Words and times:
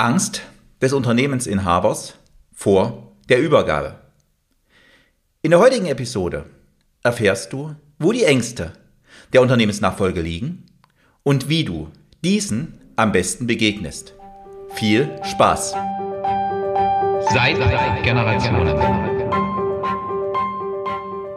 Angst 0.00 0.40
des 0.80 0.94
Unternehmensinhabers 0.94 2.14
vor 2.54 3.12
der 3.28 3.38
Übergabe. 3.38 3.96
In 5.42 5.50
der 5.50 5.60
heutigen 5.60 5.86
Episode 5.86 6.46
erfährst 7.02 7.52
du, 7.52 7.74
wo 7.98 8.10
die 8.10 8.24
Ängste 8.24 8.72
der 9.34 9.42
Unternehmensnachfolge 9.42 10.22
liegen 10.22 10.64
und 11.22 11.50
wie 11.50 11.64
du 11.64 11.88
diesen 12.24 12.80
am 12.96 13.12
besten 13.12 13.46
begegnest. 13.46 14.14
Viel 14.70 15.10
Spaß! 15.22 15.72
Seit 17.32 17.56
Generationen. 18.02 18.76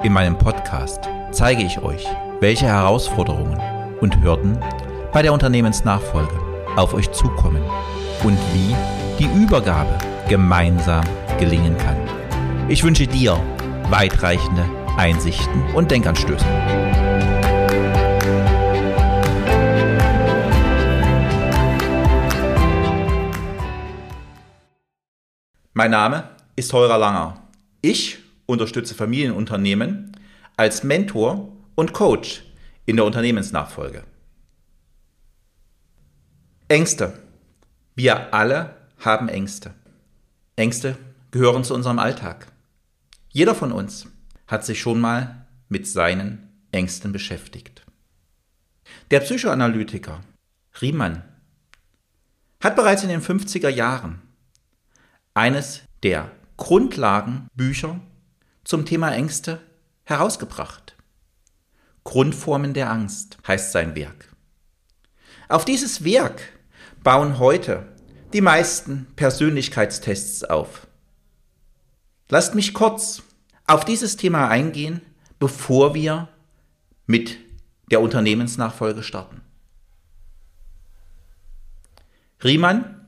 In 0.04 0.14
meinem 0.14 0.38
Podcast 0.38 1.10
zeige 1.32 1.64
ich 1.64 1.80
euch, 1.80 2.06
welche 2.40 2.68
Herausforderungen 2.68 3.60
und 4.00 4.22
Hürden 4.24 4.58
bei 5.12 5.22
der 5.22 5.34
Unternehmensnachfolge 5.34 6.40
auf 6.78 6.94
euch 6.94 7.12
zukommen 7.12 7.62
und 8.24 8.38
wie 8.54 8.76
die 9.20 9.30
Übergabe 9.42 9.98
gemeinsam 10.28 11.04
gelingen 11.40 11.78
kann. 11.78 11.98
Ich 12.70 12.84
wünsche 12.84 13.08
dir 13.08 13.42
weitreichende 13.90 14.66
Einsichten 14.98 15.64
und 15.74 15.92
Denkanstöße. 15.92 16.46
Mein 25.76 25.92
Name 25.92 26.30
ist 26.56 26.72
Holger 26.72 26.98
Langer. 27.00 27.42
Ich 27.82 28.20
unterstütze 28.46 28.94
Familienunternehmen 28.94 30.16
als 30.56 30.84
Mentor 30.84 31.52
und 31.76 31.94
Coach 31.94 32.44
in 32.86 32.96
der 32.96 33.06
Unternehmensnachfolge. 33.06 34.04
Ängste. 36.68 37.20
Wir 37.96 38.34
alle 38.34 38.76
haben 39.00 39.30
Ängste. 39.30 39.76
Ängste 40.56 40.98
gehören 41.30 41.64
zu 41.64 41.76
unserem 41.76 42.00
Alltag. 42.00 42.48
Jeder 43.30 43.54
von 43.54 43.72
uns 43.72 44.08
hat 44.48 44.66
sich 44.66 44.82
schon 44.82 45.00
mal 45.00 45.46
mit 45.70 45.88
seinen 45.88 46.50
Ängsten 46.72 47.12
beschäftigt. 47.12 47.86
Der 49.12 49.20
Psychoanalytiker 49.20 50.22
Riemann 50.82 51.24
hat 52.62 52.76
bereits 52.76 53.04
in 53.04 53.10
den 53.10 53.22
50er 53.22 53.70
Jahren 53.70 54.22
eines 55.36 55.84
der 56.02 56.32
Grundlagenbücher 56.58 58.00
zum 58.64 58.86
Thema 58.86 59.12
Ängste 59.12 59.62
herausgebracht. 60.04 60.96
Grundformen 62.04 62.74
der 62.74 62.90
Angst 62.90 63.38
heißt 63.48 63.72
sein 63.72 63.96
Werk. 63.96 64.34
Auf 65.48 65.64
dieses 65.64 66.04
Werk 66.04 66.42
bauen 67.04 67.38
heute 67.40 67.86
die 68.32 68.42
meisten 68.42 69.08
Persönlichkeitstests 69.16 70.46
auf. 70.46 70.88
Lasst 72.30 72.56
mich 72.56 72.74
kurz 72.74 73.22
auf 73.68 73.86
dieses 73.86 74.18
Thema 74.18 74.48
eingehen, 74.48 75.02
bevor 75.40 75.94
wir 75.94 76.30
mit 77.06 77.38
der 77.92 78.02
Unternehmensnachfolge 78.02 79.04
starten. 79.04 79.42
Riemann 82.44 83.08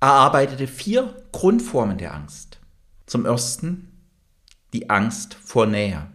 erarbeitete 0.00 0.66
vier 0.66 1.22
Grundformen 1.32 1.98
der 1.98 2.14
Angst. 2.14 2.58
Zum 3.06 3.26
ersten 3.26 3.92
die 4.72 4.90
Angst 4.90 5.34
vor 5.34 5.66
Nähe. 5.66 6.10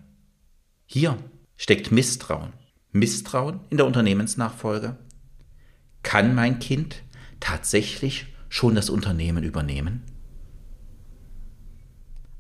Hier 0.86 1.18
steckt 1.56 1.92
Misstrauen. 1.92 2.54
Misstrauen 2.92 3.62
in 3.70 3.78
der 3.78 3.86
Unternehmensnachfolge. 3.86 4.98
Kann 6.04 6.36
mein 6.36 6.60
Kind 6.60 7.04
tatsächlich 7.40 8.28
schon 8.50 8.76
das 8.76 8.90
Unternehmen 8.90 9.44
übernehmen? 9.44 10.04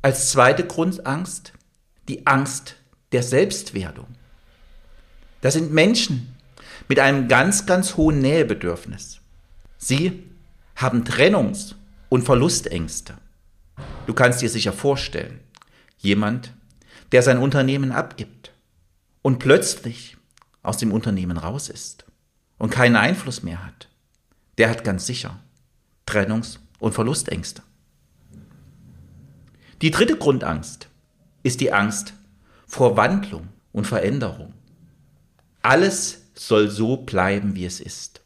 Als 0.02 0.32
zweite 0.32 0.66
Grundangst 0.66 1.54
die 2.08 2.26
Angst 2.26 2.76
der 3.12 3.24
Selbstwerdung. 3.24 4.08
Das 5.42 5.54
sind 5.54 5.72
Menschen 5.72 6.36
mit 6.88 7.00
einem 7.00 7.28
ganz, 7.28 7.66
ganz 7.66 7.98
hohen 7.98 8.20
Nähebedürfnis. 8.20 9.20
Sie 9.78 10.24
haben 10.76 11.04
Trennungs- 11.04 11.76
und 12.10 12.24
Verlustängste. 12.24 13.14
Du 14.08 14.14
kannst 14.14 14.42
dir 14.42 14.50
sicher 14.50 14.74
vorstellen, 14.74 15.40
jemand, 15.98 16.54
der 17.12 17.22
sein 17.22 17.38
Unternehmen 17.38 17.92
abgibt 17.92 18.54
und 19.22 19.40
plötzlich 19.40 20.18
aus 20.64 20.78
dem 20.78 20.92
Unternehmen 20.92 21.38
raus 21.38 21.70
ist 21.70 22.06
und 22.58 22.70
keinen 22.70 22.96
Einfluss 22.96 23.44
mehr 23.44 23.66
hat, 23.66 23.89
der 24.60 24.70
hat 24.70 24.84
ganz 24.84 25.06
sicher 25.06 25.40
Trennungs- 26.06 26.60
und 26.80 26.94
Verlustängste. 26.94 27.64
Die 29.82 29.90
dritte 29.90 30.18
Grundangst 30.18 30.90
ist 31.44 31.62
die 31.62 31.72
Angst 31.72 32.14
vor 32.68 32.98
Wandlung 32.98 33.48
und 33.72 33.88
Veränderung. 33.88 34.54
Alles 35.62 36.26
soll 36.36 36.70
so 36.70 36.98
bleiben, 36.98 37.56
wie 37.56 37.66
es 37.66 37.80
ist. 37.80 38.22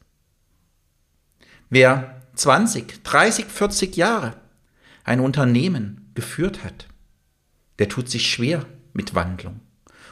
Wer 1.70 2.22
20, 2.36 3.04
30, 3.04 3.46
40 3.46 3.96
Jahre 3.96 4.36
ein 5.04 5.20
Unternehmen 5.20 6.10
geführt 6.16 6.64
hat, 6.64 6.88
der 7.78 7.90
tut 7.90 8.10
sich 8.10 8.30
schwer 8.32 8.66
mit 8.94 9.14
Wandlung 9.14 9.60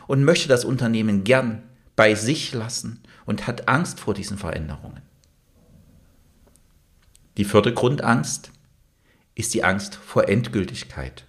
und 0.05 0.23
möchte 0.23 0.47
das 0.47 0.65
Unternehmen 0.65 1.23
gern 1.23 1.63
bei 1.95 2.13
sich 2.13 2.53
lassen 2.53 3.01
und 3.25 3.47
hat 3.47 3.67
Angst 3.67 3.99
vor 3.99 4.13
diesen 4.13 4.38
Veränderungen. 4.38 5.01
Die 7.38 7.46
vierte 7.46 7.74
Grundangst 7.74 8.52
ist 9.36 9.53
die 9.53 9.64
Angst 9.64 9.96
vor 9.96 10.28
Endgültigkeit, 10.28 11.25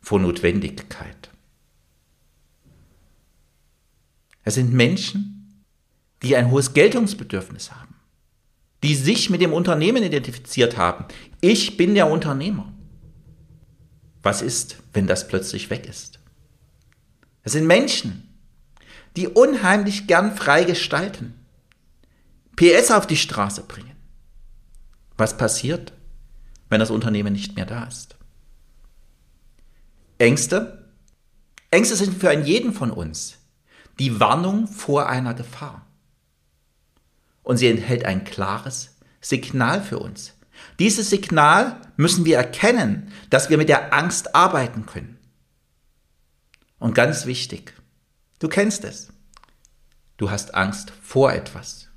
vor 0.00 0.20
Notwendigkeit. 0.20 1.30
Es 4.44 4.54
sind 4.54 4.72
Menschen, 4.72 5.64
die 6.22 6.36
ein 6.36 6.50
hohes 6.50 6.74
Geltungsbedürfnis 6.74 7.72
haben, 7.72 7.94
die 8.82 8.94
sich 8.94 9.30
mit 9.30 9.40
dem 9.40 9.52
Unternehmen 9.52 10.02
identifiziert 10.02 10.76
haben. 10.76 11.06
Ich 11.40 11.76
bin 11.76 11.94
der 11.94 12.10
Unternehmer. 12.10 12.72
Was 14.22 14.42
ist, 14.42 14.76
wenn 14.92 15.08
das 15.08 15.26
plötzlich 15.26 15.70
weg 15.70 15.86
ist? 15.86 16.20
Es 17.42 17.52
sind 17.52 17.66
Menschen, 17.66 18.28
die 19.16 19.26
unheimlich 19.26 20.06
gern 20.06 20.36
frei 20.36 20.62
gestalten, 20.62 21.34
PS 22.54 22.92
auf 22.92 23.08
die 23.08 23.16
Straße 23.16 23.64
bringen 23.64 23.91
was 25.22 25.36
passiert, 25.36 25.92
wenn 26.68 26.80
das 26.80 26.90
Unternehmen 26.90 27.32
nicht 27.32 27.54
mehr 27.54 27.64
da 27.64 27.84
ist? 27.84 28.16
Ängste? 30.18 30.90
Ängste 31.70 31.94
sind 31.96 32.18
für 32.18 32.32
jeden 32.32 32.72
von 32.72 32.90
uns 32.90 33.38
die 34.00 34.18
Warnung 34.18 34.66
vor 34.66 35.08
einer 35.08 35.32
Gefahr. 35.32 35.86
Und 37.44 37.56
sie 37.58 37.68
enthält 37.68 38.04
ein 38.04 38.24
klares 38.24 38.96
Signal 39.20 39.80
für 39.80 40.00
uns. 40.00 40.34
Dieses 40.80 41.10
Signal 41.10 41.80
müssen 41.96 42.24
wir 42.24 42.36
erkennen, 42.36 43.12
dass 43.30 43.48
wir 43.48 43.58
mit 43.58 43.68
der 43.68 43.94
Angst 43.94 44.34
arbeiten 44.34 44.86
können. 44.86 45.18
Und 46.80 46.96
ganz 46.96 47.26
wichtig, 47.26 47.74
du 48.40 48.48
kennst 48.48 48.84
es. 48.84 49.12
Du 50.16 50.30
hast 50.30 50.54
Angst 50.56 50.92
vor 51.00 51.32
etwas. 51.32 51.88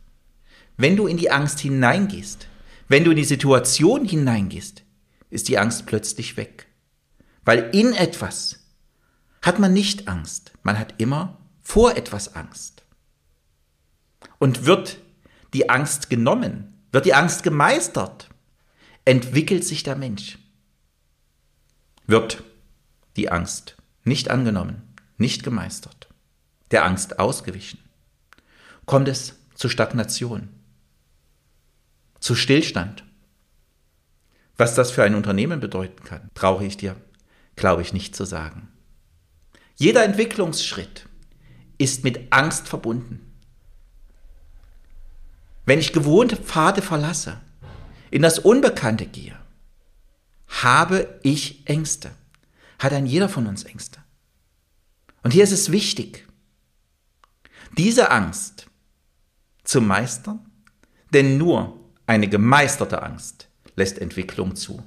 Wenn 0.77 0.95
du 0.95 1.07
in 1.07 1.17
die 1.17 1.31
Angst 1.31 1.59
hineingehst, 1.59 2.47
wenn 2.87 3.03
du 3.03 3.11
in 3.11 3.17
die 3.17 3.23
Situation 3.23 4.05
hineingehst, 4.05 4.83
ist 5.29 5.47
die 5.47 5.57
Angst 5.57 5.85
plötzlich 5.85 6.37
weg. 6.37 6.67
Weil 7.43 7.69
in 7.73 7.93
etwas 7.93 8.59
hat 9.41 9.59
man 9.59 9.73
nicht 9.73 10.07
Angst, 10.07 10.53
man 10.63 10.79
hat 10.79 10.95
immer 10.97 11.37
vor 11.61 11.95
etwas 11.95 12.35
Angst. 12.35 12.83
Und 14.39 14.65
wird 14.65 14.99
die 15.53 15.69
Angst 15.69 16.09
genommen, 16.09 16.73
wird 16.91 17.05
die 17.05 17.13
Angst 17.13 17.43
gemeistert, 17.43 18.29
entwickelt 19.03 19.63
sich 19.63 19.83
der 19.83 19.95
Mensch. 19.95 20.39
Wird 22.07 22.43
die 23.15 23.31
Angst 23.31 23.77
nicht 24.03 24.29
angenommen, 24.29 24.81
nicht 25.17 25.43
gemeistert, 25.43 26.09
der 26.71 26.85
Angst 26.85 27.19
ausgewichen, 27.19 27.79
kommt 28.85 29.07
es 29.07 29.35
zu 29.55 29.69
Stagnation, 29.69 30.49
zu 32.25 32.33
Stillstand. 32.33 33.03
Was 34.57 34.73
das 34.73 34.89
für 34.89 35.03
ein 35.03 35.13
Unternehmen 35.13 35.59
bedeuten 35.59 36.03
kann, 36.03 36.31
brauche 36.33 36.65
ich 36.65 36.75
dir, 36.75 36.95
glaube 37.55 37.83
ich, 37.83 37.93
nicht 37.93 38.15
zu 38.15 38.25
sagen. 38.25 38.67
Jeder 39.75 40.03
Entwicklungsschritt 40.03 41.07
ist 41.77 42.03
mit 42.03 42.33
Angst 42.33 42.67
verbunden. 42.67 43.31
Wenn 45.67 45.77
ich 45.77 45.93
gewohnte 45.93 46.35
Pfade 46.35 46.81
verlasse, 46.81 47.39
in 48.09 48.23
das 48.23 48.39
Unbekannte 48.39 49.05
gehe, 49.05 49.37
habe 50.47 51.19
ich 51.21 51.67
Ängste. 51.67 52.09
Hat 52.79 52.93
ein 52.93 53.05
jeder 53.05 53.29
von 53.29 53.45
uns 53.45 53.65
Ängste. 53.65 53.99
Und 55.21 55.29
hier 55.29 55.43
ist 55.43 55.51
es 55.51 55.71
wichtig, 55.71 56.27
diese 57.77 58.09
Angst 58.09 58.65
zu 59.63 59.79
meistern, 59.79 60.39
denn 61.11 61.37
nur 61.37 61.84
eine 62.07 62.27
gemeisterte 62.27 63.03
Angst 63.03 63.49
lässt 63.75 63.99
Entwicklung 63.99 64.55
zu. 64.55 64.81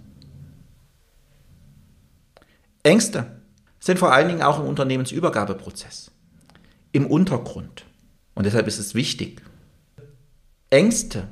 Ängste 2.83 3.41
sind 3.81 3.99
vor 3.99 4.13
allen 4.13 4.29
Dingen 4.29 4.43
auch 4.43 4.61
im 4.61 4.67
Unternehmensübergabeprozess, 4.67 6.11
im 6.93 7.07
Untergrund. 7.07 7.85
Und 8.35 8.45
deshalb 8.45 8.67
ist 8.67 8.79
es 8.79 8.95
wichtig, 8.95 9.43
Ängste, 10.71 11.29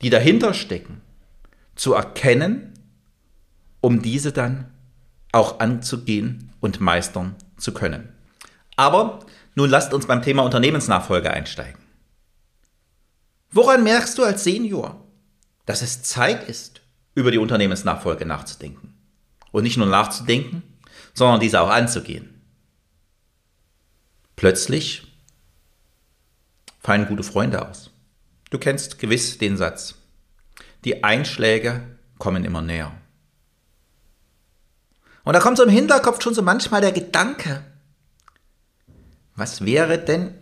die 0.00 0.10
dahinter 0.10 0.54
stecken, 0.54 1.00
zu 1.74 1.94
erkennen, 1.94 2.74
um 3.80 4.02
diese 4.02 4.32
dann 4.32 4.72
auch 5.32 5.60
anzugehen 5.60 6.52
und 6.60 6.80
meistern 6.80 7.36
zu 7.56 7.72
können. 7.72 8.08
Aber 8.76 9.20
nun 9.54 9.68
lasst 9.68 9.92
uns 9.92 10.06
beim 10.06 10.22
Thema 10.22 10.42
Unternehmensnachfolge 10.42 11.30
einsteigen. 11.30 11.87
Woran 13.50 13.82
merkst 13.82 14.18
du 14.18 14.24
als 14.24 14.44
Senior, 14.44 15.04
dass 15.66 15.82
es 15.82 16.02
Zeit 16.02 16.48
ist, 16.48 16.82
über 17.14 17.30
die 17.30 17.38
Unternehmensnachfolge 17.38 18.26
nachzudenken? 18.26 18.94
Und 19.50 19.62
nicht 19.62 19.76
nur 19.76 19.86
nachzudenken, 19.86 20.62
sondern 21.14 21.40
diese 21.40 21.60
auch 21.60 21.70
anzugehen. 21.70 22.42
Plötzlich 24.36 25.06
fallen 26.80 27.06
gute 27.06 27.22
Freunde 27.22 27.66
aus. 27.66 27.90
Du 28.50 28.58
kennst 28.58 28.98
gewiss 28.98 29.38
den 29.38 29.56
Satz. 29.56 29.94
Die 30.84 31.02
Einschläge 31.02 31.98
kommen 32.18 32.44
immer 32.44 32.62
näher. 32.62 32.92
Und 35.24 35.34
da 35.34 35.40
kommt 35.40 35.56
so 35.56 35.64
im 35.64 35.70
Hinterkopf 35.70 36.22
schon 36.22 36.34
so 36.34 36.42
manchmal 36.42 36.80
der 36.80 36.92
Gedanke, 36.92 37.64
was 39.34 39.64
wäre 39.64 39.98
denn, 39.98 40.34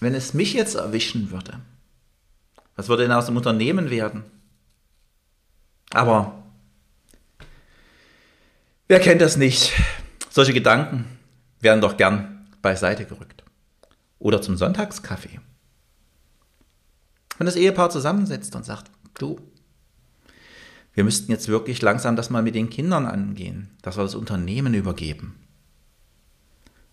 wenn 0.00 0.14
es 0.14 0.34
mich 0.34 0.52
jetzt 0.52 0.74
erwischen 0.74 1.30
würde? 1.30 1.60
Was 2.76 2.88
würde 2.88 3.04
denn 3.04 3.12
aus 3.12 3.26
dem 3.26 3.36
Unternehmen 3.36 3.90
werden? 3.90 4.24
Aber 5.90 6.42
wer 8.88 9.00
kennt 9.00 9.20
das 9.20 9.36
nicht? 9.36 9.72
Solche 10.30 10.52
Gedanken 10.52 11.06
werden 11.60 11.80
doch 11.80 11.96
gern 11.96 12.48
beiseite 12.62 13.04
gerückt. 13.04 13.44
Oder 14.18 14.42
zum 14.42 14.56
Sonntagskaffee. 14.56 15.40
Wenn 17.38 17.46
das 17.46 17.56
Ehepaar 17.56 17.90
zusammensitzt 17.90 18.54
und 18.56 18.64
sagt, 18.64 18.90
du, 19.14 19.38
wir 20.94 21.04
müssten 21.04 21.30
jetzt 21.30 21.48
wirklich 21.48 21.82
langsam 21.82 22.16
das 22.16 22.30
mal 22.30 22.42
mit 22.42 22.54
den 22.54 22.70
Kindern 22.70 23.06
angehen, 23.06 23.70
dass 23.82 23.96
wir 23.96 24.04
das 24.04 24.14
Unternehmen 24.14 24.74
übergeben. 24.74 25.34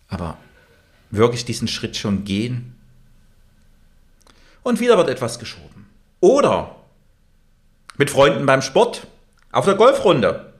Aber 0.08 0.36
wirklich 1.10 1.44
diesen 1.44 1.68
Schritt 1.68 1.96
schon 1.96 2.24
gehen? 2.24 2.74
Und 4.62 4.80
wieder 4.80 4.96
wird 4.96 5.08
etwas 5.08 5.38
geschoben. 5.38 5.71
Oder 6.22 6.76
mit 7.98 8.08
Freunden 8.08 8.46
beim 8.46 8.62
Sport, 8.62 9.08
auf 9.50 9.64
der 9.64 9.74
Golfrunde. 9.74 10.54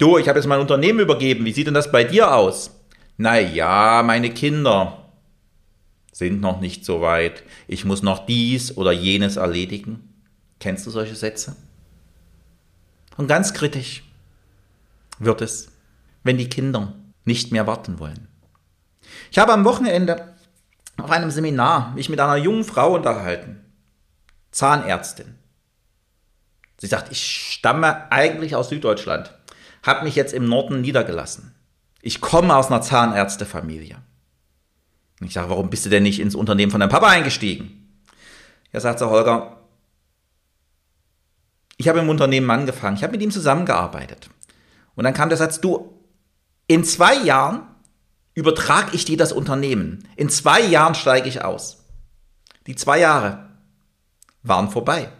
Du, 0.00 0.18
ich 0.18 0.28
habe 0.28 0.40
jetzt 0.40 0.48
mein 0.48 0.58
Unternehmen 0.58 0.98
übergeben, 0.98 1.44
wie 1.44 1.52
sieht 1.52 1.68
denn 1.68 1.74
das 1.74 1.92
bei 1.92 2.02
dir 2.02 2.34
aus? 2.34 2.72
Naja, 3.16 4.02
meine 4.04 4.30
Kinder 4.30 5.08
sind 6.10 6.40
noch 6.40 6.60
nicht 6.60 6.84
so 6.84 7.00
weit. 7.00 7.44
Ich 7.68 7.84
muss 7.84 8.02
noch 8.02 8.26
dies 8.26 8.76
oder 8.76 8.90
jenes 8.90 9.36
erledigen. 9.36 10.14
Kennst 10.58 10.84
du 10.86 10.90
solche 10.90 11.14
Sätze? 11.14 11.54
Und 13.16 13.28
ganz 13.28 13.54
kritisch 13.54 14.02
wird 15.20 15.42
es, 15.42 15.70
wenn 16.24 16.38
die 16.38 16.48
Kinder 16.48 16.94
nicht 17.24 17.52
mehr 17.52 17.68
warten 17.68 18.00
wollen. 18.00 18.26
Ich 19.30 19.38
habe 19.38 19.52
am 19.52 19.64
Wochenende 19.64 20.34
auf 21.02 21.10
einem 21.10 21.30
Seminar 21.30 21.92
mich 21.94 22.08
mit 22.08 22.20
einer 22.20 22.36
jungen 22.36 22.64
Frau 22.64 22.94
unterhalten, 22.94 23.64
Zahnärztin. 24.50 25.36
Sie 26.78 26.86
sagt, 26.86 27.12
ich 27.12 27.52
stamme 27.52 28.10
eigentlich 28.10 28.54
aus 28.54 28.70
Süddeutschland, 28.70 29.34
habe 29.82 30.04
mich 30.04 30.14
jetzt 30.14 30.32
im 30.32 30.48
Norden 30.48 30.80
niedergelassen. 30.80 31.54
Ich 32.02 32.20
komme 32.20 32.56
aus 32.56 32.68
einer 32.68 32.82
Zahnärztefamilie. 32.82 33.96
Ich 35.20 35.34
sage, 35.34 35.50
warum 35.50 35.68
bist 35.68 35.84
du 35.84 35.90
denn 35.90 36.02
nicht 36.02 36.20
ins 36.20 36.34
Unternehmen 36.34 36.70
von 36.72 36.80
deinem 36.80 36.90
Papa 36.90 37.08
eingestiegen? 37.08 38.02
Ja, 38.72 38.80
sagt 38.80 38.98
sie, 38.98 39.08
Holger, 39.08 39.58
ich 41.76 41.88
habe 41.88 42.00
im 42.00 42.08
Unternehmen 42.08 42.50
angefangen, 42.50 42.96
ich 42.96 43.02
habe 43.02 43.12
mit 43.12 43.22
ihm 43.22 43.30
zusammengearbeitet. 43.30 44.30
Und 44.94 45.04
dann 45.04 45.14
kam 45.14 45.28
der 45.28 45.38
Satz, 45.38 45.60
du, 45.60 45.98
in 46.66 46.84
zwei 46.84 47.14
Jahren 47.14 47.62
übertrage 48.34 48.94
ich 48.94 49.04
dir 49.04 49.16
das 49.16 49.32
Unternehmen. 49.32 50.08
In 50.16 50.28
zwei 50.28 50.60
Jahren 50.60 50.94
steige 50.94 51.28
ich 51.28 51.42
aus. 51.42 51.84
Die 52.66 52.76
zwei 52.76 53.00
Jahre 53.00 53.48
waren 54.42 54.70
vorbei. 54.70 55.10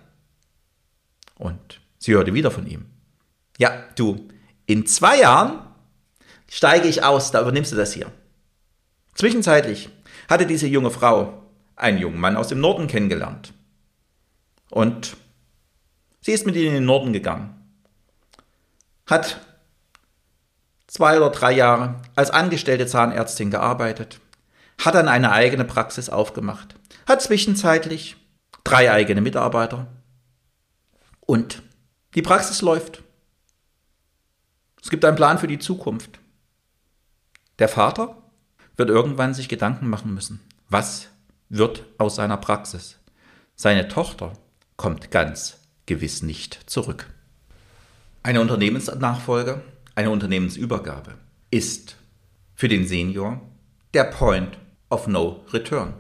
Und 1.36 1.80
sie 1.98 2.12
hörte 2.12 2.34
wieder 2.34 2.50
von 2.50 2.66
ihm. 2.66 2.86
Ja, 3.58 3.84
du, 3.96 4.28
in 4.66 4.86
zwei 4.86 5.20
Jahren 5.20 5.60
steige 6.48 6.88
ich 6.88 7.02
aus, 7.02 7.30
da 7.30 7.40
übernimmst 7.40 7.72
du 7.72 7.76
das 7.76 7.92
hier. 7.92 8.10
Zwischenzeitlich 9.14 9.90
hatte 10.28 10.46
diese 10.46 10.66
junge 10.66 10.90
Frau 10.90 11.42
einen 11.76 11.98
jungen 11.98 12.20
Mann 12.20 12.36
aus 12.36 12.48
dem 12.48 12.60
Norden 12.60 12.86
kennengelernt. 12.86 13.52
Und 14.70 15.16
Sie 16.22 16.32
ist 16.32 16.46
mit 16.46 16.54
ihnen 16.54 16.68
in 16.68 16.74
den 16.74 16.84
Norden 16.84 17.12
gegangen, 17.12 17.54
hat 19.06 19.40
zwei 20.90 21.18
oder 21.18 21.30
drei 21.30 21.52
Jahre 21.52 21.94
als 22.16 22.30
angestellte 22.30 22.86
Zahnärztin 22.86 23.50
gearbeitet, 23.50 24.20
hat 24.78 24.96
dann 24.96 25.06
eine 25.06 25.30
eigene 25.30 25.64
Praxis 25.64 26.10
aufgemacht, 26.10 26.74
hat 27.06 27.22
zwischenzeitlich 27.22 28.16
drei 28.64 28.90
eigene 28.90 29.20
Mitarbeiter 29.20 29.86
und 31.20 31.62
die 32.16 32.22
Praxis 32.22 32.60
läuft. 32.60 33.04
Es 34.82 34.90
gibt 34.90 35.04
einen 35.04 35.16
Plan 35.16 35.38
für 35.38 35.46
die 35.46 35.60
Zukunft. 35.60 36.18
Der 37.60 37.68
Vater 37.68 38.16
wird 38.76 38.88
irgendwann 38.90 39.32
sich 39.32 39.48
Gedanken 39.48 39.88
machen 39.88 40.12
müssen, 40.12 40.40
was 40.68 41.08
wird 41.48 41.84
aus 41.98 42.16
seiner 42.16 42.36
Praxis. 42.36 42.98
Seine 43.54 43.86
Tochter 43.86 44.32
kommt 44.76 45.12
ganz 45.12 45.58
gewiss 45.86 46.22
nicht 46.22 46.68
zurück. 46.68 47.06
Eine 48.22 48.40
Unternehmensnachfolge, 48.40 49.62
eine 49.94 50.10
Unternehmensübergabe 50.10 51.14
ist 51.50 51.96
für 52.54 52.68
den 52.68 52.86
Senior 52.86 53.40
der 53.94 54.04
Point 54.04 54.58
of 54.88 55.06
No 55.06 55.44
Return. 55.52 55.94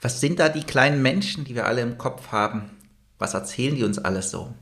Was 0.00 0.20
sind 0.20 0.38
da 0.38 0.48
die 0.48 0.64
kleinen 0.64 1.02
Menschen, 1.02 1.44
die 1.44 1.54
wir 1.54 1.66
alle 1.66 1.82
im 1.82 1.98
Kopf 1.98 2.28
haben? 2.28 2.70
Was 3.18 3.34
erzählen 3.34 3.76
die 3.76 3.84
uns 3.84 3.98
alles 3.98 4.30
so? 4.30 4.54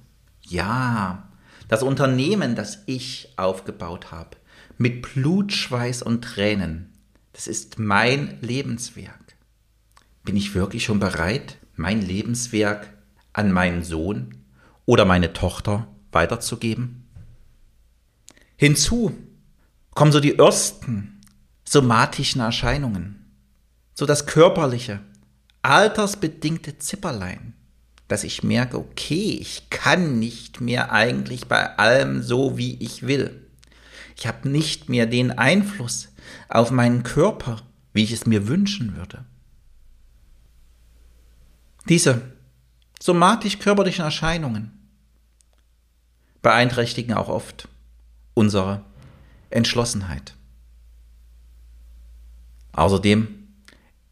Ja, 0.43 1.29
das 1.69 1.83
Unternehmen, 1.83 2.57
das 2.57 2.83
ich 2.87 3.35
aufgebaut 3.37 4.11
habe, 4.11 4.37
mit 4.79 5.03
Blut, 5.03 5.53
Schweiß 5.53 6.03
und 6.03 6.23
Tränen, 6.23 6.93
das 7.33 7.47
ist 7.47 7.79
mein 7.79 8.39
Lebenswerk. 8.41 9.37
Bin 10.25 10.37
ich 10.37 10.55
wirklich 10.55 10.85
schon 10.85 10.99
bereit, 10.99 11.59
mein 11.77 12.03
Lebenswerk 12.03 12.89
an 13.33 13.53
meinen 13.53 13.85
Sohn 13.85 14.45
oder 14.87 15.05
meine 15.05 15.33
Tochter 15.33 15.87
weiterzugeben? 16.13 17.09
Hinzu 18.57 19.17
kommen 19.95 20.13
so 20.13 20.21
die 20.21 20.39
ersten 20.39 21.21
somatischen 21.65 22.41
Erscheinungen, 22.41 23.33
so 23.95 24.07
das 24.07 24.27
körperliche, 24.27 25.01
altersbedingte 25.63 26.79
Zipperlein, 26.79 27.55
dass 28.09 28.25
ich 28.25 28.43
merke, 28.43 28.79
okay, 28.79 29.37
ich 29.41 29.71
kann 29.71 30.19
nicht 30.19 30.61
mehr 30.61 30.93
eigentlich 30.93 31.47
bei 31.47 31.77
allem 31.79 32.23
so, 32.23 32.57
wie 32.57 32.77
ich 32.83 33.07
will. 33.07 33.47
Ich 34.17 34.27
habe 34.27 34.49
nicht 34.49 34.89
mehr 34.89 35.07
den 35.07 35.31
Einfluss 35.31 36.09
auf 36.49 36.71
meinen 36.71 37.03
Körper, 37.03 37.63
wie 37.93 38.05
ich 38.05 38.13
es 38.13 38.27
mir 38.27 38.49
wünschen 38.49 38.97
würde. 38.97 39.25
Diese 41.89 42.23
somatisch-körperlichen 43.01 44.05
Erscheinungen 44.05 44.78
beeinträchtigen 46.43 47.15
auch 47.15 47.29
oft 47.29 47.69
unsere 48.35 48.83
Entschlossenheit. 49.51 50.35
Außerdem 52.73 53.49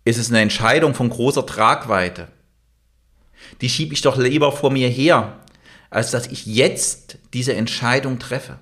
ist 0.04 0.18
es 0.18 0.30
eine 0.30 0.40
Entscheidung 0.40 0.94
von 0.94 1.10
großer 1.10 1.46
Tragweite. 1.46 2.28
Die 3.60 3.68
schiebe 3.68 3.94
ich 3.94 4.02
doch 4.02 4.16
lieber 4.16 4.50
vor 4.52 4.70
mir 4.70 4.88
her, 4.88 5.40
als 5.90 6.10
dass 6.10 6.26
ich 6.26 6.46
jetzt 6.46 7.18
diese 7.32 7.54
Entscheidung 7.54 8.18
treffe. 8.18 8.58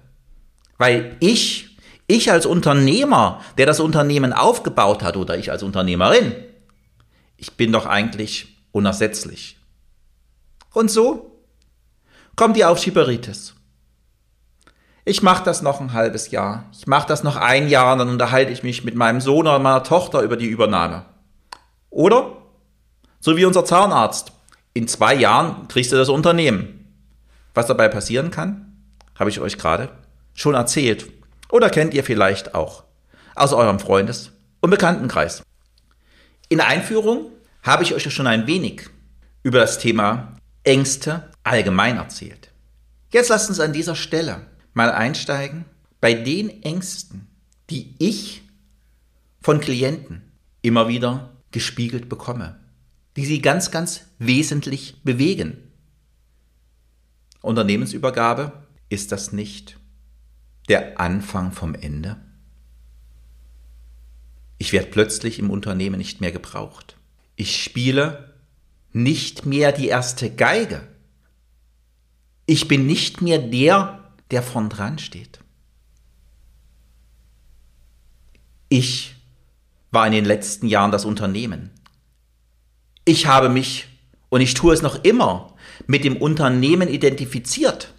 Weil 0.76 1.16
ich, 1.20 1.76
ich 2.06 2.30
als 2.30 2.44
Unternehmer, 2.44 3.42
der 3.56 3.66
das 3.66 3.80
Unternehmen 3.80 4.32
aufgebaut 4.32 5.02
hat, 5.02 5.16
oder 5.16 5.38
ich 5.38 5.50
als 5.50 5.62
Unternehmerin, 5.62 6.34
ich 7.36 7.52
bin 7.52 7.72
doch 7.72 7.86
eigentlich 7.86 8.58
unersetzlich. 8.72 9.56
Und 10.72 10.90
so 10.90 11.33
kommt 12.36 12.56
die 12.56 12.64
Aufschieberitis. 12.64 13.54
Ich 15.04 15.22
mache 15.22 15.44
das 15.44 15.60
noch 15.60 15.80
ein 15.80 15.92
halbes 15.92 16.30
Jahr. 16.30 16.64
Ich 16.72 16.86
mache 16.86 17.06
das 17.06 17.22
noch 17.22 17.36
ein 17.36 17.68
Jahr, 17.68 17.96
dann 17.96 18.08
unterhalte 18.08 18.52
ich 18.52 18.62
mich 18.62 18.84
mit 18.84 18.94
meinem 18.94 19.20
Sohn 19.20 19.46
oder 19.46 19.58
meiner 19.58 19.82
Tochter 19.82 20.22
über 20.22 20.36
die 20.36 20.46
Übernahme. 20.46 21.04
Oder, 21.90 22.38
so 23.20 23.36
wie 23.36 23.44
unser 23.44 23.64
Zahnarzt, 23.64 24.32
in 24.72 24.88
zwei 24.88 25.14
Jahren 25.14 25.68
kriegst 25.68 25.92
du 25.92 25.96
das 25.96 26.08
Unternehmen. 26.08 26.92
Was 27.52 27.66
dabei 27.66 27.88
passieren 27.88 28.30
kann, 28.30 28.74
habe 29.18 29.30
ich 29.30 29.40
euch 29.40 29.58
gerade 29.58 29.90
schon 30.32 30.54
erzählt. 30.54 31.06
Oder 31.50 31.70
kennt 31.70 31.94
ihr 31.94 32.02
vielleicht 32.02 32.54
auch 32.54 32.84
aus 33.34 33.52
eurem 33.52 33.78
Freundes- 33.78 34.32
und 34.60 34.70
Bekanntenkreis. 34.70 35.42
In 36.48 36.58
der 36.58 36.68
Einführung 36.68 37.26
habe 37.62 37.82
ich 37.82 37.94
euch 37.94 38.12
schon 38.12 38.26
ein 38.26 38.46
wenig 38.46 38.88
über 39.42 39.60
das 39.60 39.78
Thema 39.78 40.36
Ängste 40.64 41.30
allgemein 41.44 41.96
erzählt. 41.96 42.50
Jetzt 43.12 43.28
lasst 43.28 43.48
uns 43.48 43.60
an 43.60 43.72
dieser 43.72 43.94
Stelle 43.94 44.48
mal 44.72 44.90
einsteigen 44.90 45.66
bei 46.00 46.14
den 46.14 46.62
Ängsten, 46.62 47.28
die 47.70 47.94
ich 47.98 48.42
von 49.40 49.60
Klienten 49.60 50.32
immer 50.62 50.88
wieder 50.88 51.36
gespiegelt 51.52 52.08
bekomme, 52.08 52.58
die 53.16 53.24
sie 53.24 53.40
ganz, 53.40 53.70
ganz 53.70 54.06
wesentlich 54.18 55.02
bewegen. 55.04 55.70
Unternehmensübergabe 57.42 58.64
ist 58.88 59.12
das 59.12 59.32
nicht 59.32 59.78
der 60.68 60.98
Anfang 60.98 61.52
vom 61.52 61.74
Ende? 61.74 62.16
Ich 64.56 64.72
werde 64.72 64.88
plötzlich 64.88 65.38
im 65.38 65.50
Unternehmen 65.50 65.98
nicht 65.98 66.20
mehr 66.20 66.32
gebraucht. 66.32 66.96
Ich 67.36 67.62
spiele 67.62 68.34
nicht 68.92 69.44
mehr 69.44 69.72
die 69.72 69.88
erste 69.88 70.30
Geige. 70.30 70.88
Ich 72.46 72.68
bin 72.68 72.86
nicht 72.86 73.22
mehr 73.22 73.38
der, 73.38 74.12
der 74.30 74.42
vorn 74.42 74.68
dran 74.68 74.98
steht. 74.98 75.40
Ich 78.68 79.14
war 79.90 80.06
in 80.06 80.12
den 80.12 80.24
letzten 80.24 80.66
Jahren 80.66 80.90
das 80.90 81.04
Unternehmen. 81.04 81.70
Ich 83.04 83.26
habe 83.26 83.48
mich, 83.48 83.86
und 84.28 84.40
ich 84.40 84.54
tue 84.54 84.74
es 84.74 84.82
noch 84.82 85.04
immer, 85.04 85.54
mit 85.86 86.04
dem 86.04 86.16
Unternehmen 86.16 86.88
identifiziert. 86.88 87.92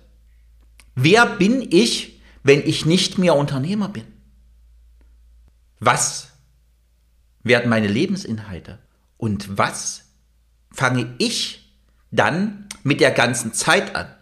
Wer 0.96 1.26
bin 1.26 1.66
ich, 1.72 2.22
wenn 2.44 2.62
ich 2.66 2.86
nicht 2.86 3.18
mehr 3.18 3.36
Unternehmer 3.36 3.90
bin? 3.90 4.06
Was 5.80 6.30
werden 7.44 7.70
meine 7.70 7.88
Lebensinhalte? 7.88 8.80
Und 9.18 9.58
was 9.58 10.06
fange 10.72 11.14
ich 11.18 11.74
dann 12.12 12.68
mit 12.84 13.02
der 13.02 13.12
ganzen 13.12 13.54
Zeit 13.54 13.96
an? 13.96 14.15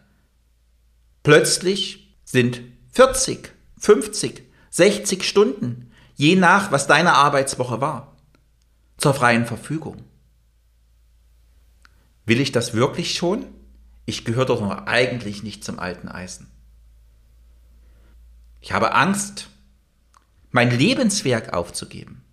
Plötzlich 1.23 2.15
sind 2.25 2.61
40, 2.91 3.53
50, 3.79 4.43
60 4.69 5.23
Stunden, 5.27 5.91
je 6.15 6.35
nach, 6.35 6.71
was 6.71 6.85
deine 6.85 7.13
Arbeitswoche 7.13 7.79
war, 7.79 8.17
zur 8.97 9.13
freien 9.13 9.45
Verfügung. 9.45 10.03
Will 12.25 12.39
ich 12.39 12.51
das 12.51 12.73
wirklich 12.73 13.15
schon? 13.15 13.45
Ich 14.05 14.25
gehöre 14.25 14.45
doch 14.45 14.61
noch 14.61 14.85
eigentlich 14.85 15.43
nicht 15.43 15.63
zum 15.63 15.79
alten 15.79 16.09
Eisen. 16.09 16.49
Ich 18.59 18.71
habe 18.71 18.93
Angst, 18.93 19.49
mein 20.51 20.71
Lebenswerk 20.71 21.53
aufzugeben. 21.53 22.23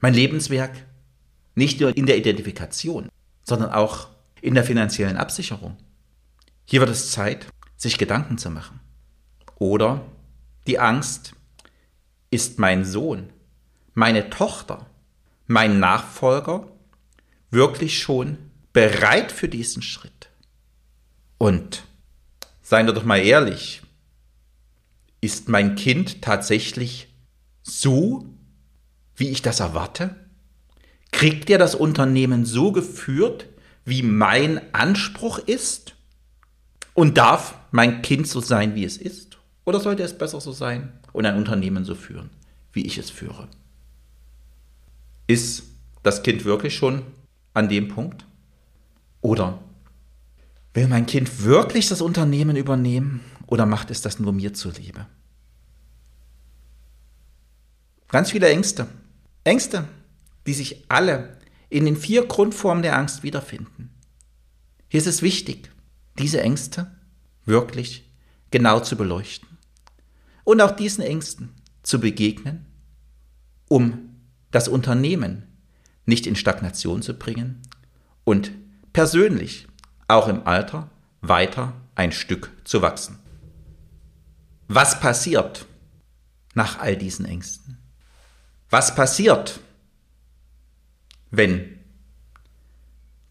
Mein 0.00 0.14
Lebenswerk 0.14 0.72
nicht 1.54 1.80
nur 1.80 1.96
in 1.96 2.06
der 2.06 2.16
Identifikation, 2.16 3.08
sondern 3.42 3.70
auch 3.72 4.08
in 4.40 4.54
der 4.54 4.64
finanziellen 4.64 5.16
Absicherung. 5.16 5.76
Hier 6.70 6.78
wird 6.78 6.90
es 6.90 7.10
Zeit, 7.10 7.48
sich 7.76 7.98
Gedanken 7.98 8.38
zu 8.38 8.48
machen. 8.48 8.78
Oder 9.56 10.06
die 10.68 10.78
Angst, 10.78 11.32
ist 12.30 12.60
mein 12.60 12.84
Sohn, 12.84 13.32
meine 13.92 14.30
Tochter, 14.30 14.86
mein 15.48 15.80
Nachfolger 15.80 16.68
wirklich 17.50 18.00
schon 18.00 18.38
bereit 18.72 19.32
für 19.32 19.48
diesen 19.48 19.82
Schritt? 19.82 20.30
Und 21.38 21.82
seien 22.62 22.86
wir 22.86 22.92
doch 22.92 23.04
mal 23.04 23.18
ehrlich, 23.18 23.82
ist 25.20 25.48
mein 25.48 25.74
Kind 25.74 26.22
tatsächlich 26.22 27.12
so, 27.62 28.32
wie 29.16 29.30
ich 29.30 29.42
das 29.42 29.58
erwarte? 29.58 30.14
Kriegt 31.10 31.50
er 31.50 31.58
das 31.58 31.74
Unternehmen 31.74 32.44
so 32.44 32.70
geführt, 32.70 33.48
wie 33.84 34.04
mein 34.04 34.72
Anspruch 34.72 35.38
ist? 35.38 35.96
Und 37.00 37.16
darf 37.16 37.54
mein 37.70 38.02
Kind 38.02 38.28
so 38.28 38.40
sein, 38.40 38.74
wie 38.74 38.84
es 38.84 38.98
ist? 38.98 39.38
Oder 39.64 39.80
sollte 39.80 40.02
es 40.02 40.18
besser 40.18 40.38
so 40.38 40.52
sein 40.52 40.92
und 41.14 41.24
ein 41.24 41.38
Unternehmen 41.38 41.86
so 41.86 41.94
führen, 41.94 42.28
wie 42.74 42.84
ich 42.84 42.98
es 42.98 43.08
führe? 43.08 43.48
Ist 45.26 45.62
das 46.02 46.22
Kind 46.22 46.44
wirklich 46.44 46.76
schon 46.76 47.00
an 47.54 47.70
dem 47.70 47.88
Punkt? 47.88 48.26
Oder 49.22 49.60
will 50.74 50.88
mein 50.88 51.06
Kind 51.06 51.42
wirklich 51.42 51.88
das 51.88 52.02
Unternehmen 52.02 52.54
übernehmen 52.54 53.22
oder 53.46 53.64
macht 53.64 53.90
es 53.90 54.02
das 54.02 54.18
nur 54.18 54.34
mir 54.34 54.52
zuliebe? 54.52 55.06
Ganz 58.08 58.30
viele 58.30 58.50
Ängste. 58.50 58.88
Ängste, 59.42 59.88
die 60.46 60.52
sich 60.52 60.84
alle 60.90 61.38
in 61.70 61.86
den 61.86 61.96
vier 61.96 62.26
Grundformen 62.26 62.82
der 62.82 62.98
Angst 62.98 63.22
wiederfinden. 63.22 63.88
Hier 64.88 65.00
ist 65.00 65.06
es 65.06 65.22
wichtig, 65.22 65.70
diese 66.18 66.40
Ängste 66.40 66.90
wirklich 67.44 68.10
genau 68.50 68.80
zu 68.80 68.96
beleuchten 68.96 69.48
und 70.44 70.60
auch 70.60 70.72
diesen 70.72 71.02
Ängsten 71.02 71.54
zu 71.82 72.00
begegnen, 72.00 72.66
um 73.68 74.16
das 74.50 74.68
Unternehmen 74.68 75.46
nicht 76.06 76.26
in 76.26 76.36
Stagnation 76.36 77.02
zu 77.02 77.14
bringen 77.14 77.62
und 78.24 78.52
persönlich 78.92 79.68
auch 80.08 80.28
im 80.28 80.46
Alter 80.46 80.90
weiter 81.20 81.74
ein 81.94 82.12
Stück 82.12 82.50
zu 82.64 82.82
wachsen. 82.82 83.18
Was 84.66 85.00
passiert 85.00 85.66
nach 86.54 86.78
all 86.78 86.96
diesen 86.96 87.24
Ängsten? 87.24 87.78
Was 88.70 88.94
passiert, 88.94 89.60
wenn 91.30 91.78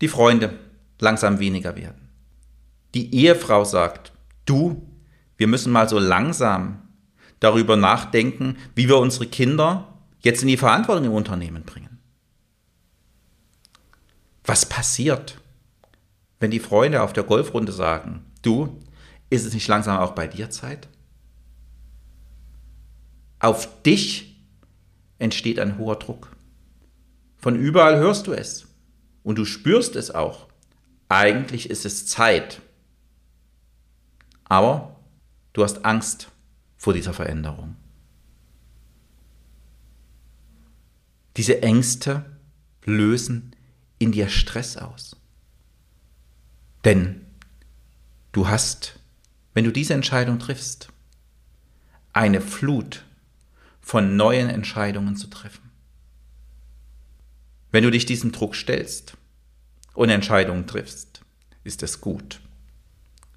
die 0.02 0.08
Freunde 0.08 0.60
langsam 1.00 1.40
weniger 1.40 1.76
werden? 1.76 2.09
Die 2.94 3.14
Ehefrau 3.16 3.64
sagt, 3.64 4.12
du, 4.46 4.88
wir 5.38 5.48
müssen 5.48 5.72
mal 5.72 5.88
so 5.88 6.00
langsam 6.00 6.82
darüber 7.40 7.76
nachdenken, 7.76 8.58
wie 8.76 8.88
wir 8.88 8.98
unsere 8.98 9.28
Kinder 9.28 10.00
jetzt 10.22 10.42
in 10.42 10.48
die 10.48 10.58
Verantwortung 10.58 11.06
im 11.06 11.14
Unternehmen 11.14 11.64
bringen. 11.64 12.00
Was 14.44 14.68
passiert, 14.68 15.40
wenn 16.40 16.52
die 16.52 16.60
Freunde 16.60 17.04
auf 17.04 17.14
der 17.14 17.24
Golfrunde 17.24 17.72
sagen, 17.72 18.26
du, 18.42 18.80
ist 19.30 19.46
es 19.46 19.54
nicht 19.54 19.68
langsam 19.68 20.00
auch 20.00 20.12
bei 20.12 20.28
dir 20.28 20.50
Zeit? 20.50 20.88
Auf 23.40 23.82
dich 23.84 24.44
entsteht 25.20 25.60
ein 25.60 25.78
hoher 25.78 25.98
Druck. 25.98 26.36
Von 27.38 27.56
überall 27.56 27.98
hörst 27.98 28.28
du 28.28 28.34
es 28.34 28.68
und 29.24 29.38
du 29.38 29.46
spürst 29.46 29.96
es 29.96 30.12
auch. 30.12 30.48
Eigentlich 31.08 31.70
ist 31.70 31.86
es 31.86 32.06
Zeit. 32.06 32.62
Aber 34.50 35.00
du 35.54 35.64
hast 35.64 35.86
Angst 35.86 36.30
vor 36.76 36.94
dieser 36.94 37.14
Veränderung. 37.14 37.78
Diese 41.38 41.62
Ängste 41.62 42.38
lösen 42.84 43.56
in 44.00 44.12
dir 44.12 44.28
Stress 44.28 44.76
aus. 44.76 45.16
Denn 46.84 47.26
du 48.32 48.48
hast, 48.48 49.00
wenn 49.54 49.66
du 49.66 49.72
diese 49.72 49.94
Entscheidung 49.94 50.40
triffst, 50.40 50.92
eine 52.12 52.42
Flut 52.42 53.06
von 53.80 54.16
neuen 54.16 54.50
Entscheidungen 54.50 55.16
zu 55.16 55.28
treffen. 55.28 55.70
Wenn 57.72 57.84
du 57.84 57.92
dich 57.92 58.06
diesem 58.06 58.32
Druck 58.32 58.56
stellst 58.56 59.16
und 59.94 60.10
Entscheidungen 60.10 60.66
triffst, 60.66 61.22
ist 61.64 61.84
es 61.84 62.02
gut. 62.02 62.42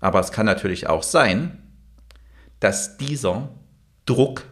Aber 0.02 0.18
es 0.18 0.32
kann 0.32 0.46
natürlich 0.46 0.88
auch 0.88 1.04
sein, 1.04 1.62
dass 2.58 2.98
dieser 2.98 3.48
Druck 4.04 4.44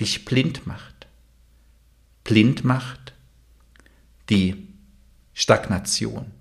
dich 0.00 0.24
blind 0.24 0.66
macht. 0.66 1.06
Blind 2.24 2.64
macht 2.64 3.14
die 4.28 4.68
Stagnation 5.32 6.32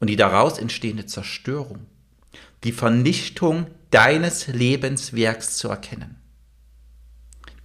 und 0.00 0.10
die 0.10 0.16
daraus 0.16 0.58
entstehende 0.58 1.06
Zerstörung, 1.06 1.86
die 2.62 2.72
Vernichtung 2.72 3.68
deines 3.90 4.48
Lebenswerks 4.48 5.56
zu 5.56 5.68
erkennen. 5.68 6.16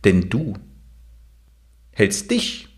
Denn 0.05 0.29
du 0.29 0.57
hältst 1.91 2.31
dich 2.31 2.69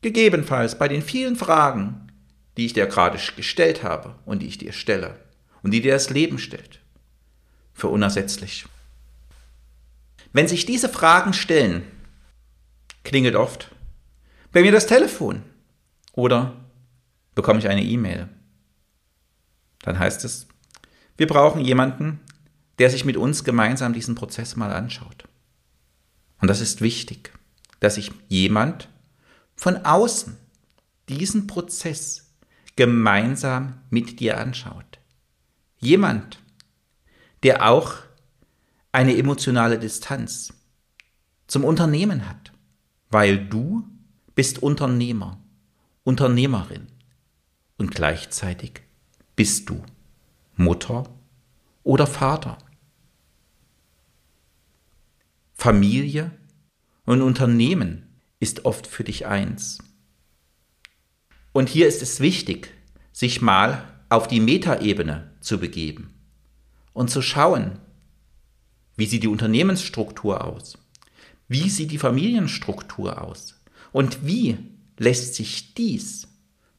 gegebenenfalls 0.00 0.78
bei 0.78 0.88
den 0.88 1.02
vielen 1.02 1.36
Fragen, 1.36 2.10
die 2.56 2.64
ich 2.64 2.72
dir 2.72 2.86
gerade 2.86 3.18
gestellt 3.36 3.82
habe 3.82 4.18
und 4.24 4.40
die 4.40 4.46
ich 4.46 4.56
dir 4.56 4.72
stelle 4.72 5.25
und 5.66 5.72
die 5.72 5.80
dir 5.80 5.94
das 5.94 6.10
Leben 6.10 6.38
stellt, 6.38 6.78
für 7.74 7.88
unersetzlich. 7.88 8.66
Wenn 10.32 10.46
sich 10.46 10.64
diese 10.64 10.88
Fragen 10.88 11.32
stellen, 11.32 11.82
klingelt 13.02 13.34
oft 13.34 13.74
bei 14.52 14.62
mir 14.62 14.70
das 14.70 14.86
Telefon 14.86 15.42
oder 16.12 16.54
bekomme 17.34 17.58
ich 17.58 17.66
eine 17.66 17.82
E-Mail. 17.82 18.28
Dann 19.80 19.98
heißt 19.98 20.24
es, 20.24 20.46
wir 21.16 21.26
brauchen 21.26 21.60
jemanden, 21.60 22.20
der 22.78 22.88
sich 22.88 23.04
mit 23.04 23.16
uns 23.16 23.42
gemeinsam 23.42 23.92
diesen 23.92 24.14
Prozess 24.14 24.54
mal 24.54 24.70
anschaut. 24.72 25.24
Und 26.40 26.46
das 26.46 26.60
ist 26.60 26.80
wichtig, 26.80 27.32
dass 27.80 27.96
sich 27.96 28.12
jemand 28.28 28.88
von 29.56 29.78
außen 29.78 30.36
diesen 31.08 31.48
Prozess 31.48 32.32
gemeinsam 32.76 33.80
mit 33.90 34.20
dir 34.20 34.38
anschaut. 34.38 34.95
Jemand, 35.78 36.38
der 37.42 37.68
auch 37.68 37.94
eine 38.92 39.16
emotionale 39.16 39.78
Distanz 39.78 40.52
zum 41.46 41.64
Unternehmen 41.64 42.28
hat, 42.28 42.52
weil 43.10 43.46
du 43.46 43.86
bist 44.34 44.62
Unternehmer, 44.62 45.38
Unternehmerin 46.04 46.88
und 47.78 47.94
gleichzeitig 47.94 48.82
bist 49.36 49.68
du 49.68 49.82
Mutter 50.56 51.04
oder 51.82 52.06
Vater. 52.06 52.58
Familie 55.54 56.30
und 57.04 57.22
Unternehmen 57.22 58.20
ist 58.40 58.64
oft 58.64 58.86
für 58.86 59.04
dich 59.04 59.26
eins. 59.26 59.78
Und 61.52 61.68
hier 61.68 61.86
ist 61.86 62.02
es 62.02 62.20
wichtig, 62.20 62.72
sich 63.12 63.40
mal 63.40 63.84
auf 64.08 64.28
die 64.28 64.40
Metaebene 64.40 65.32
zu 65.46 65.58
begeben 65.58 66.12
und 66.92 67.08
zu 67.08 67.22
schauen, 67.22 67.78
wie 68.96 69.06
sieht 69.06 69.22
die 69.22 69.28
Unternehmensstruktur 69.28 70.44
aus? 70.44 70.78
Wie 71.48 71.70
sieht 71.70 71.92
die 71.92 71.98
Familienstruktur 71.98 73.22
aus? 73.22 73.60
Und 73.92 74.26
wie 74.26 74.58
lässt 74.98 75.34
sich 75.34 75.74
dies 75.74 76.28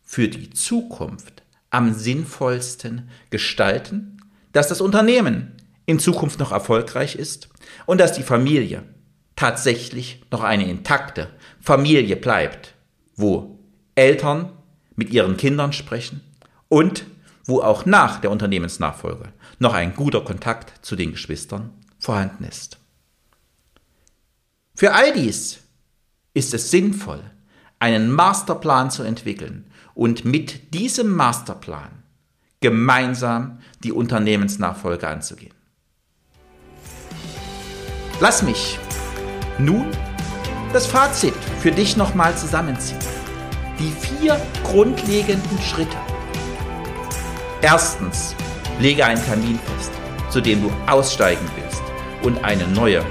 für 0.03 0.27
die 0.27 0.49
Zukunft 0.49 1.43
am 1.69 1.93
sinnvollsten 1.93 3.09
gestalten, 3.29 4.17
dass 4.51 4.67
das 4.67 4.81
Unternehmen 4.81 5.53
in 5.85 5.99
Zukunft 5.99 6.39
noch 6.39 6.51
erfolgreich 6.51 7.15
ist 7.15 7.49
und 7.85 7.99
dass 7.99 8.13
die 8.13 8.23
Familie 8.23 8.83
tatsächlich 9.35 10.23
noch 10.31 10.43
eine 10.43 10.69
intakte 10.69 11.29
Familie 11.61 12.17
bleibt, 12.17 12.73
wo 13.15 13.59
Eltern 13.95 14.51
mit 14.95 15.11
ihren 15.11 15.37
Kindern 15.37 15.71
sprechen 15.71 16.21
und 16.67 17.05
wo 17.47 17.61
auch 17.61 17.85
nach 17.85 18.19
der 18.19 18.29
Unternehmensnachfolge 18.29 19.29
noch 19.57 19.73
ein 19.73 19.95
guter 19.95 20.21
Kontakt 20.21 20.85
zu 20.85 20.95
den 20.95 21.11
Geschwistern 21.11 21.71
vorhanden 21.97 22.43
ist. 22.43 22.77
Für 24.75 24.93
all 24.93 25.13
dies 25.13 25.61
ist 26.33 26.53
es 26.53 26.69
sinnvoll, 26.69 27.23
einen 27.79 28.11
Masterplan 28.11 28.91
zu 28.91 29.01
entwickeln 29.01 29.71
und 29.95 30.25
mit 30.25 30.73
diesem 30.75 31.15
Masterplan 31.15 32.03
gemeinsam 32.59 33.59
die 33.83 33.91
Unternehmensnachfolge 33.91 35.07
anzugehen. 35.07 35.53
Lass 38.19 38.41
mich 38.41 38.77
nun 39.57 39.87
das 40.73 40.85
Fazit 40.87 41.35
für 41.61 41.71
dich 41.71 41.97
nochmal 41.97 42.35
zusammenziehen. 42.35 42.99
Die 43.79 43.91
vier 43.91 44.39
grundlegenden 44.63 45.59
Schritte. 45.61 45.97
Erstens, 47.61 48.35
lege 48.79 49.03
einen 49.03 49.23
Termin 49.23 49.59
fest, 49.59 49.91
zu 50.29 50.41
dem 50.41 50.61
du 50.61 50.71
aussteigen 50.85 51.45
willst 51.55 51.81
und 52.21 52.43
eine 52.43 52.67
neue 52.67 53.03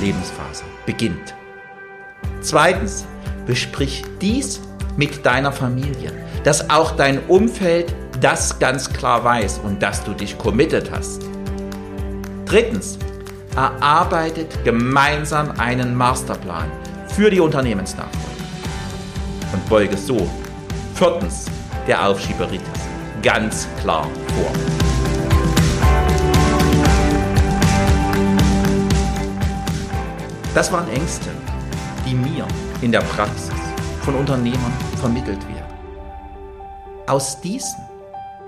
Lebensphase 0.00 0.62
beginnt. 0.86 1.34
Zweitens, 2.40 3.04
besprich 3.44 4.04
dies 4.20 4.60
mit 4.96 5.26
deiner 5.26 5.50
Familie, 5.50 6.12
dass 6.44 6.70
auch 6.70 6.92
dein 6.92 7.18
Umfeld 7.26 7.92
das 8.20 8.58
ganz 8.60 8.92
klar 8.92 9.24
weiß 9.24 9.60
und 9.64 9.82
dass 9.82 10.04
du 10.04 10.12
dich 10.12 10.38
committed 10.38 10.92
hast. 10.92 11.22
Drittens, 12.44 12.98
erarbeitet 13.56 14.62
gemeinsam 14.62 15.50
einen 15.58 15.96
Masterplan 15.96 16.70
für 17.08 17.30
die 17.30 17.40
Unternehmensnachfolge 17.40 18.28
und 19.52 19.68
beuge 19.68 19.96
so 19.96 20.30
viertens 20.94 21.46
der 21.88 22.06
Aufschieberitis 22.06 22.88
ganz 23.28 23.68
klar 23.82 24.08
vor. 24.34 24.50
Das 30.54 30.72
waren 30.72 30.88
Ängste, 30.88 31.28
die 32.06 32.14
mir 32.14 32.48
in 32.80 32.90
der 32.90 33.02
Praxis 33.02 33.52
von 34.00 34.14
Unternehmern 34.14 34.72
vermittelt 34.96 35.46
werden. 35.46 35.74
Aus 37.06 37.38
diesen 37.42 37.82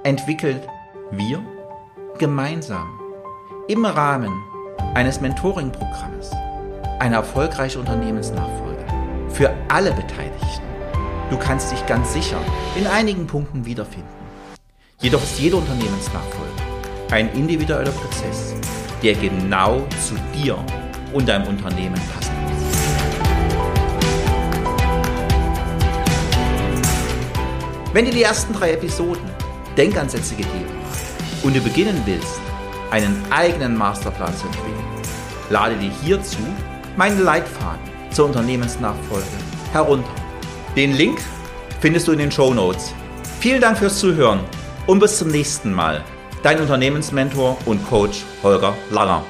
entwickelt 0.02 0.66
wir 1.10 1.42
gemeinsam 2.16 2.88
im 3.68 3.84
Rahmen 3.84 4.32
eines 4.94 5.20
Mentoring-Programmes 5.20 6.30
eine 7.00 7.16
erfolgreiche 7.16 7.78
Unternehmensnachfolge 7.78 8.86
für 9.28 9.52
alle 9.68 9.92
Beteiligten. 9.92 10.64
Du 11.28 11.36
kannst 11.36 11.70
dich 11.70 11.84
ganz 11.84 12.14
sicher 12.14 12.38
in 12.76 12.86
einigen 12.86 13.26
Punkten 13.26 13.66
wiederfinden. 13.66 14.19
Jedoch 15.02 15.22
ist 15.22 15.38
jede 15.38 15.56
Unternehmensnachfolge 15.56 16.50
ein 17.10 17.32
individueller 17.32 17.90
Prozess, 17.90 18.54
der 19.02 19.14
genau 19.14 19.86
zu 20.06 20.14
dir 20.34 20.58
und 21.14 21.26
deinem 21.26 21.46
Unternehmen 21.48 21.94
passen 21.94 22.34
muss. 22.42 22.52
Wenn 27.94 28.04
dir 28.04 28.10
die 28.10 28.22
ersten 28.22 28.52
drei 28.52 28.72
Episoden 28.72 29.24
Denkansätze 29.74 30.34
gegeben 30.34 30.68
und 31.44 31.56
du 31.56 31.62
beginnen 31.62 32.02
willst, 32.04 32.38
einen 32.90 33.24
eigenen 33.30 33.78
Masterplan 33.78 34.36
zu 34.36 34.44
entwickeln, 34.48 34.84
lade 35.48 35.76
dir 35.76 35.90
hierzu 36.04 36.40
meinen 36.98 37.24
Leitfaden 37.24 37.80
zur 38.10 38.26
Unternehmensnachfolge 38.26 39.24
herunter. 39.72 40.10
Den 40.76 40.92
Link 40.94 41.20
findest 41.80 42.06
du 42.06 42.12
in 42.12 42.18
den 42.18 42.30
Show 42.30 42.52
Notes. 42.52 42.92
Vielen 43.40 43.62
Dank 43.62 43.78
fürs 43.78 43.98
Zuhören 43.98 44.40
und 44.90 44.98
bis 44.98 45.18
zum 45.18 45.28
nächsten 45.28 45.72
Mal. 45.72 46.02
Dein 46.42 46.60
Unternehmensmentor 46.60 47.56
und 47.64 47.88
Coach 47.88 48.24
Holger 48.42 48.74
Langer. 48.90 49.24